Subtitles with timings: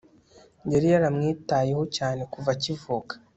[0.71, 3.13] yari yaramwitayeho cyane kuva akivuka